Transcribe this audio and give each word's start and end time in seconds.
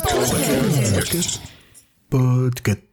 Podcast. 0.00 1.40
Podcast. 2.10 2.89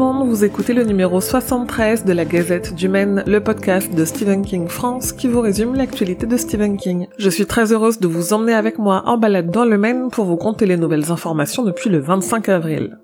Monde, 0.00 0.26
vous 0.26 0.44
écoutez 0.46 0.72
le 0.72 0.84
numéro 0.84 1.20
73 1.20 2.06
de 2.06 2.14
la 2.14 2.24
Gazette 2.24 2.74
du 2.74 2.88
Maine, 2.88 3.22
le 3.26 3.44
podcast 3.44 3.94
de 3.94 4.06
Stephen 4.06 4.42
King 4.42 4.66
France 4.66 5.12
qui 5.12 5.28
vous 5.28 5.42
résume 5.42 5.74
l'actualité 5.74 6.24
de 6.24 6.38
Stephen 6.38 6.78
King. 6.78 7.06
Je 7.18 7.28
suis 7.28 7.44
très 7.44 7.70
heureuse 7.70 8.00
de 8.00 8.08
vous 8.08 8.32
emmener 8.32 8.54
avec 8.54 8.78
moi 8.78 9.02
en 9.04 9.18
balade 9.18 9.50
dans 9.50 9.66
le 9.66 9.76
Maine 9.76 10.08
pour 10.10 10.24
vous 10.24 10.38
conter 10.38 10.64
les 10.64 10.78
nouvelles 10.78 11.12
informations 11.12 11.64
depuis 11.64 11.90
le 11.90 11.98
25 11.98 12.48
avril. 12.48 12.96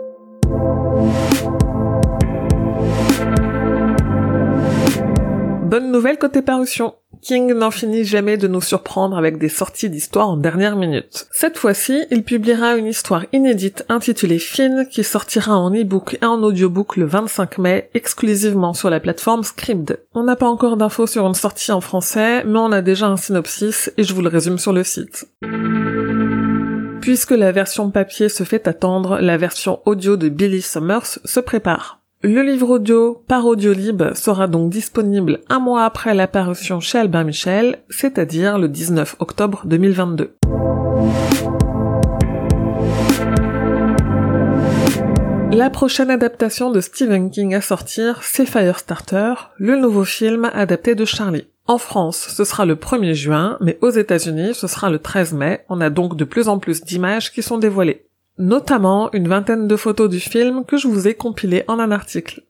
Bonne 5.64 5.92
nouvelle 5.92 6.16
côté 6.16 6.40
parution. 6.40 6.94
King 7.26 7.54
n'en 7.54 7.72
finit 7.72 8.04
jamais 8.04 8.36
de 8.36 8.46
nous 8.46 8.60
surprendre 8.60 9.18
avec 9.18 9.36
des 9.38 9.48
sorties 9.48 9.90
d'histoires 9.90 10.28
en 10.28 10.36
dernière 10.36 10.76
minute. 10.76 11.26
Cette 11.32 11.58
fois-ci, 11.58 12.04
il 12.12 12.22
publiera 12.22 12.76
une 12.76 12.86
histoire 12.86 13.24
inédite 13.32 13.84
intitulée 13.88 14.38
Finn 14.38 14.86
qui 14.88 15.02
sortira 15.02 15.58
en 15.58 15.74
e-book 15.74 16.18
et 16.22 16.24
en 16.24 16.40
audiobook 16.40 16.96
le 16.96 17.04
25 17.04 17.58
mai, 17.58 17.90
exclusivement 17.94 18.74
sur 18.74 18.90
la 18.90 19.00
plateforme 19.00 19.42
Scribd. 19.42 19.98
On 20.14 20.22
n'a 20.22 20.36
pas 20.36 20.46
encore 20.46 20.76
d'infos 20.76 21.08
sur 21.08 21.26
une 21.26 21.34
sortie 21.34 21.72
en 21.72 21.80
français, 21.80 22.44
mais 22.44 22.60
on 22.60 22.70
a 22.70 22.80
déjà 22.80 23.08
un 23.08 23.16
synopsis 23.16 23.90
et 23.96 24.04
je 24.04 24.14
vous 24.14 24.22
le 24.22 24.28
résume 24.28 24.58
sur 24.58 24.72
le 24.72 24.84
site. 24.84 25.26
Puisque 27.00 27.32
la 27.32 27.50
version 27.50 27.90
papier 27.90 28.28
se 28.28 28.44
fait 28.44 28.68
attendre, 28.68 29.18
la 29.18 29.36
version 29.36 29.80
audio 29.84 30.16
de 30.16 30.28
Billy 30.28 30.62
Summers 30.62 31.18
se 31.24 31.40
prépare. 31.40 32.05
Le 32.28 32.42
livre 32.42 32.70
audio 32.70 33.22
par 33.28 33.46
Audiolib 33.46 34.12
sera 34.14 34.48
donc 34.48 34.68
disponible 34.68 35.42
un 35.48 35.60
mois 35.60 35.84
après 35.84 36.12
l'apparition 36.12 36.80
chez 36.80 36.98
Albin 36.98 37.22
Michel, 37.22 37.78
c'est-à-dire 37.88 38.58
le 38.58 38.68
19 38.68 39.14
octobre 39.20 39.62
2022. 39.64 40.34
La 45.52 45.70
prochaine 45.70 46.10
adaptation 46.10 46.72
de 46.72 46.80
Stephen 46.80 47.30
King 47.30 47.54
à 47.54 47.60
sortir, 47.60 48.24
c'est 48.24 48.44
Firestarter, 48.44 49.34
le 49.58 49.76
nouveau 49.76 50.02
film 50.02 50.50
adapté 50.52 50.96
de 50.96 51.04
Charlie. 51.04 51.46
En 51.68 51.78
France, 51.78 52.32
ce 52.36 52.42
sera 52.42 52.66
le 52.66 52.74
1er 52.74 53.14
juin, 53.14 53.56
mais 53.60 53.78
aux 53.82 53.90
États-Unis, 53.90 54.54
ce 54.54 54.66
sera 54.66 54.90
le 54.90 54.98
13 54.98 55.32
mai. 55.32 55.64
On 55.68 55.80
a 55.80 55.90
donc 55.90 56.16
de 56.16 56.24
plus 56.24 56.48
en 56.48 56.58
plus 56.58 56.82
d'images 56.82 57.32
qui 57.32 57.42
sont 57.42 57.58
dévoilées 57.58 58.05
notamment 58.38 59.10
une 59.12 59.28
vingtaine 59.28 59.68
de 59.68 59.76
photos 59.76 60.08
du 60.08 60.20
film 60.20 60.64
que 60.64 60.76
je 60.76 60.88
vous 60.88 61.08
ai 61.08 61.14
compilées 61.14 61.64
en 61.68 61.78
un 61.78 61.90
article. 61.90 62.42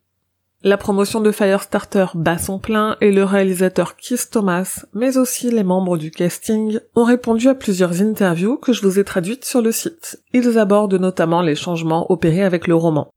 La 0.63 0.77
promotion 0.77 1.21
de 1.21 1.31
Firestarter 1.31 2.07
bat 2.15 2.39
son 2.39 2.57
plein 2.57 2.97
et 2.99 3.11
le 3.11 3.23
réalisateur 3.23 3.95
Keith 3.95 4.29
Thomas, 4.31 4.85
mais 4.93 5.17
aussi 5.17 5.51
les 5.51 5.63
membres 5.63 5.97
du 5.97 6.09
casting, 6.09 6.79
ont 6.95 7.03
répondu 7.03 7.47
à 7.47 7.55
plusieurs 7.55 8.01
interviews 8.01 8.57
que 8.57 8.73
je 8.73 8.81
vous 8.81 8.97
ai 8.97 9.03
traduites 9.03 9.45
sur 9.45 9.61
le 9.61 9.71
site. 9.71 10.19
Ils 10.33 10.57
abordent 10.57 10.95
notamment 10.95 11.43
les 11.43 11.55
changements 11.55 12.11
opérés 12.11 12.43
avec 12.43 12.67
le 12.67 12.75
roman. 12.75 13.07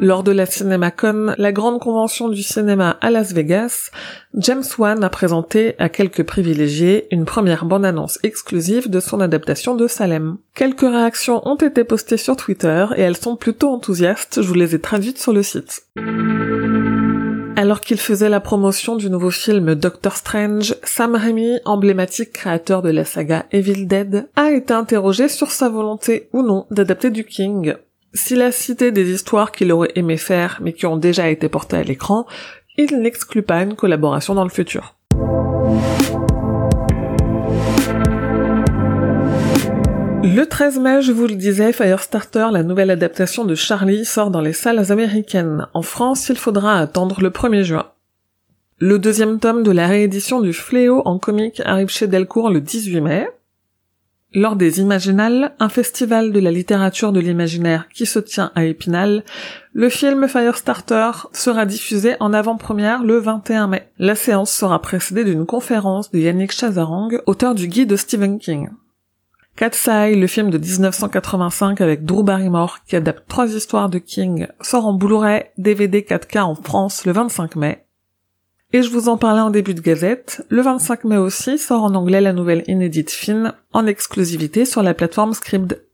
Lors 0.00 0.22
de 0.22 0.30
la 0.30 0.46
CinemaCon, 0.46 1.34
la 1.38 1.50
grande 1.50 1.80
convention 1.80 2.28
du 2.28 2.44
cinéma 2.44 2.96
à 3.00 3.10
Las 3.10 3.32
Vegas, 3.32 3.90
James 4.34 4.62
Wan 4.78 5.02
a 5.02 5.10
présenté 5.10 5.74
à 5.80 5.88
quelques 5.88 6.22
privilégiés 6.22 7.08
une 7.10 7.24
première 7.24 7.64
bande-annonce 7.64 8.20
exclusive 8.22 8.88
de 8.88 9.00
son 9.00 9.20
adaptation 9.20 9.74
de 9.74 9.88
Salem. 9.88 10.36
Quelques 10.54 10.82
réactions 10.82 11.42
ont 11.48 11.56
été 11.56 11.82
postées 11.82 12.16
sur 12.16 12.36
Twitter 12.36 12.86
et 12.96 13.00
elles 13.00 13.16
sont 13.16 13.34
plutôt 13.34 13.70
enthousiastes, 13.70 14.40
je 14.40 14.46
vous 14.46 14.54
les 14.54 14.76
ai 14.76 14.80
traduites 14.80 15.18
sur 15.18 15.32
le 15.32 15.42
site. 15.42 15.82
Alors 17.56 17.80
qu'il 17.80 17.98
faisait 17.98 18.28
la 18.28 18.38
promotion 18.38 18.94
du 18.94 19.10
nouveau 19.10 19.32
film 19.32 19.74
Doctor 19.74 20.16
Strange, 20.16 20.76
Sam 20.84 21.16
Raimi, 21.16 21.58
emblématique 21.64 22.32
créateur 22.32 22.82
de 22.82 22.90
la 22.90 23.04
saga 23.04 23.46
Evil 23.50 23.88
Dead, 23.88 24.28
a 24.36 24.52
été 24.52 24.72
interrogé 24.72 25.26
sur 25.26 25.50
sa 25.50 25.68
volonté 25.68 26.28
ou 26.32 26.42
non 26.42 26.66
d'adapter 26.70 27.10
du 27.10 27.24
King. 27.24 27.74
S'il 28.14 28.40
a 28.40 28.52
cité 28.52 28.90
des 28.90 29.10
histoires 29.12 29.52
qu'il 29.52 29.70
aurait 29.70 29.92
aimé 29.94 30.16
faire 30.16 30.60
mais 30.62 30.72
qui 30.72 30.86
ont 30.86 30.96
déjà 30.96 31.28
été 31.28 31.48
portées 31.48 31.76
à 31.76 31.82
l'écran, 31.82 32.26
il 32.78 33.00
n'exclut 33.00 33.42
pas 33.42 33.62
une 33.62 33.74
collaboration 33.74 34.34
dans 34.34 34.44
le 34.44 34.50
futur. 34.50 34.94
Le 40.24 40.44
13 40.44 40.78
mai, 40.78 41.02
je 41.02 41.12
vous 41.12 41.26
le 41.26 41.34
disais, 41.34 41.72
Firestarter, 41.72 42.48
la 42.50 42.62
nouvelle 42.62 42.90
adaptation 42.90 43.44
de 43.44 43.54
Charlie, 43.54 44.04
sort 44.04 44.30
dans 44.30 44.40
les 44.40 44.52
salles 44.52 44.90
américaines. 44.90 45.66
En 45.74 45.82
France, 45.82 46.28
il 46.28 46.36
faudra 46.36 46.78
attendre 46.78 47.20
le 47.20 47.30
1er 47.30 47.62
juin. 47.62 47.86
Le 48.78 48.98
deuxième 48.98 49.38
tome 49.38 49.62
de 49.62 49.70
la 49.70 49.86
réédition 49.86 50.40
du 50.40 50.52
Fléau 50.52 51.02
en 51.04 51.18
comique 51.18 51.60
arrive 51.64 51.88
chez 51.88 52.06
Delcourt 52.06 52.50
le 52.50 52.60
18 52.60 53.00
mai. 53.00 53.28
Lors 54.34 54.56
des 54.56 54.80
Imaginales, 54.80 55.54
un 55.58 55.70
festival 55.70 56.32
de 56.32 56.38
la 56.38 56.50
littérature 56.50 57.12
de 57.12 57.20
l'imaginaire 57.20 57.88
qui 57.88 58.04
se 58.04 58.18
tient 58.18 58.52
à 58.54 58.66
Épinal, 58.66 59.24
le 59.72 59.88
film 59.88 60.28
Firestarter 60.28 61.10
sera 61.32 61.64
diffusé 61.64 62.14
en 62.20 62.34
avant-première 62.34 63.02
le 63.02 63.16
21 63.16 63.68
mai. 63.68 63.88
La 63.98 64.14
séance 64.14 64.52
sera 64.52 64.82
précédée 64.82 65.24
d'une 65.24 65.46
conférence 65.46 66.10
de 66.10 66.18
Yannick 66.18 66.52
Chazarang, 66.52 67.22
auteur 67.24 67.54
du 67.54 67.68
guide 67.68 67.88
de 67.88 67.96
Stephen 67.96 68.38
King. 68.38 68.68
Cat's 69.56 69.88
Eye, 69.88 70.14
le 70.14 70.26
film 70.26 70.50
de 70.50 70.58
1985 70.58 71.80
avec 71.80 72.04
Drew 72.04 72.22
Barrymore 72.22 72.80
qui 72.86 72.96
adapte 72.96 73.26
trois 73.28 73.48
histoires 73.48 73.88
de 73.88 73.98
King, 73.98 74.46
sort 74.60 74.84
en 74.84 74.92
Blu-ray 74.92 75.46
DVD 75.56 76.02
4K 76.02 76.42
en 76.42 76.54
France 76.54 77.06
le 77.06 77.12
25 77.12 77.56
mai. 77.56 77.87
Et 78.74 78.82
je 78.82 78.90
vous 78.90 79.08
en 79.08 79.16
parlais 79.16 79.40
en 79.40 79.48
début 79.48 79.72
de 79.72 79.80
gazette, 79.80 80.44
le 80.50 80.60
25 80.60 81.04
mai 81.04 81.16
aussi 81.16 81.56
sort 81.56 81.84
en 81.84 81.94
anglais 81.94 82.20
la 82.20 82.34
nouvelle 82.34 82.64
inédite 82.66 83.10
Finn 83.10 83.54
en 83.72 83.86
exclusivité 83.86 84.66
sur 84.66 84.82
la 84.82 84.92
plateforme 84.92 85.32
Scribd. 85.32 85.87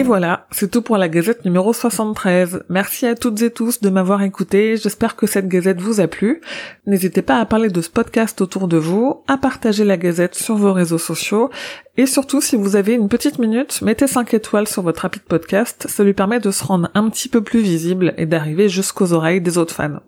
Et 0.00 0.02
voilà, 0.02 0.46
c'est 0.50 0.70
tout 0.70 0.80
pour 0.80 0.96
la 0.96 1.10
gazette 1.10 1.44
numéro 1.44 1.74
73. 1.74 2.62
Merci 2.70 3.04
à 3.04 3.14
toutes 3.14 3.42
et 3.42 3.50
tous 3.50 3.82
de 3.82 3.90
m'avoir 3.90 4.22
écouté, 4.22 4.78
j'espère 4.78 5.14
que 5.14 5.26
cette 5.26 5.46
gazette 5.46 5.78
vous 5.78 6.00
a 6.00 6.06
plu. 6.06 6.40
N'hésitez 6.86 7.20
pas 7.20 7.36
à 7.36 7.44
parler 7.44 7.68
de 7.68 7.82
ce 7.82 7.90
podcast 7.90 8.40
autour 8.40 8.66
de 8.66 8.78
vous, 8.78 9.22
à 9.28 9.36
partager 9.36 9.84
la 9.84 9.98
gazette 9.98 10.34
sur 10.36 10.54
vos 10.54 10.72
réseaux 10.72 10.96
sociaux, 10.96 11.50
et 11.98 12.06
surtout 12.06 12.40
si 12.40 12.56
vous 12.56 12.76
avez 12.76 12.94
une 12.94 13.10
petite 13.10 13.38
minute, 13.38 13.82
mettez 13.82 14.06
5 14.06 14.32
étoiles 14.32 14.66
sur 14.66 14.80
votre 14.80 15.02
rapide 15.02 15.24
podcast, 15.28 15.84
ça 15.86 16.02
lui 16.02 16.14
permet 16.14 16.40
de 16.40 16.50
se 16.50 16.64
rendre 16.64 16.88
un 16.94 17.10
petit 17.10 17.28
peu 17.28 17.42
plus 17.42 17.60
visible 17.60 18.14
et 18.16 18.24
d'arriver 18.24 18.70
jusqu'aux 18.70 19.12
oreilles 19.12 19.42
des 19.42 19.58
autres 19.58 19.74
fans. 19.74 20.00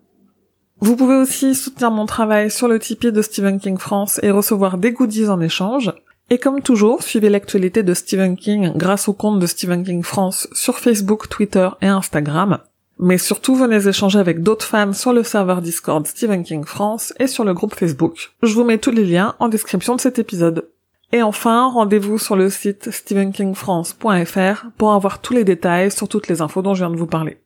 Vous 0.81 0.97
pouvez 0.97 1.17
aussi 1.17 1.55
soutenir 1.55 1.91
mon 1.91 2.07
travail 2.07 2.51
sur 2.51 2.67
le 2.67 2.79
Tipeee 2.79 3.13
de 3.13 3.21
Stephen 3.21 3.61
King 3.61 3.77
France 3.77 4.21
et 4.23 4.31
recevoir 4.31 4.79
des 4.79 4.93
goodies 4.93 5.29
en 5.29 5.43
échange. 5.43 5.93
Et 6.33 6.39
comme 6.39 6.63
toujours, 6.63 7.03
suivez 7.03 7.29
l'actualité 7.29 7.83
de 7.83 7.93
Stephen 7.93 8.39
King 8.39 8.73
grâce 8.75 9.07
au 9.07 9.13
compte 9.13 9.39
de 9.39 9.47
Stephen 9.47 9.85
King 9.85 10.03
France 10.03 10.49
sur 10.55 10.79
Facebook, 10.79 11.29
Twitter 11.29 11.69
et 11.83 11.89
Instagram. 11.89 12.57
Mais 12.99 13.19
surtout, 13.19 13.55
venez 13.55 13.87
échanger 13.87 14.19
avec 14.19 14.43
d'autres 14.43 14.65
fans 14.65 14.95
sur 14.95 15.13
le 15.13 15.25
serveur 15.25 15.61
Discord 15.61 16.07
Stephen 16.07 16.43
King 16.43 16.65
France 16.65 17.13
et 17.19 17.27
sur 17.27 17.45
le 17.45 17.53
groupe 17.53 17.75
Facebook. 17.75 18.33
Je 18.43 18.55
vous 18.55 18.65
mets 18.65 18.79
tous 18.79 18.93
les 18.93 19.05
liens 19.05 19.35
en 19.41 19.51
description 19.51 19.95
de 19.95 20.01
cet 20.01 20.19
épisode. 20.19 20.71
Et 21.13 21.21
enfin, 21.21 21.69
rendez-vous 21.69 22.17
sur 22.17 22.35
le 22.35 22.49
site 22.49 22.91
stephenkingfrance.fr 22.91 24.65
pour 24.79 24.93
avoir 24.95 25.21
tous 25.21 25.35
les 25.35 25.45
détails 25.45 25.91
sur 25.91 26.09
toutes 26.09 26.29
les 26.29 26.41
infos 26.41 26.63
dont 26.63 26.73
je 26.73 26.83
viens 26.83 26.95
de 26.95 26.97
vous 26.97 27.07
parler. 27.07 27.43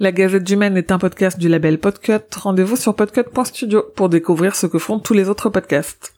La 0.00 0.10
Gazette 0.10 0.42
du 0.42 0.56
Maine 0.56 0.76
est 0.76 0.90
un 0.90 0.98
podcast 0.98 1.38
du 1.38 1.48
label 1.48 1.78
Podcut. 1.78 2.34
Rendez-vous 2.34 2.74
sur 2.74 2.96
podcut.studio 2.96 3.84
pour 3.94 4.08
découvrir 4.08 4.56
ce 4.56 4.66
que 4.66 4.80
font 4.80 4.98
tous 4.98 5.14
les 5.14 5.28
autres 5.28 5.50
podcasts. 5.50 6.17